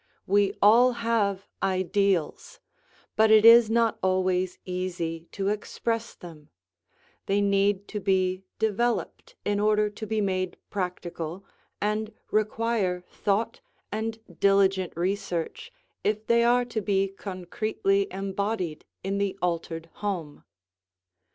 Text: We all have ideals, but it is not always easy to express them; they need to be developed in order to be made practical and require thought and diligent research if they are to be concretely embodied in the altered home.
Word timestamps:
We 0.25 0.55
all 0.63 0.93
have 0.93 1.47
ideals, 1.61 2.59
but 3.15 3.29
it 3.29 3.45
is 3.45 3.69
not 3.69 3.99
always 4.01 4.57
easy 4.65 5.27
to 5.33 5.49
express 5.49 6.15
them; 6.15 6.49
they 7.27 7.39
need 7.39 7.87
to 7.89 7.99
be 7.99 8.41
developed 8.57 9.35
in 9.45 9.59
order 9.59 9.91
to 9.91 10.07
be 10.07 10.19
made 10.19 10.57
practical 10.71 11.45
and 11.79 12.11
require 12.31 13.01
thought 13.01 13.61
and 13.91 14.17
diligent 14.39 14.91
research 14.97 15.71
if 16.03 16.25
they 16.25 16.43
are 16.43 16.65
to 16.65 16.81
be 16.81 17.07
concretely 17.07 18.07
embodied 18.09 18.85
in 19.03 19.19
the 19.19 19.37
altered 19.39 19.87
home. 20.01 20.43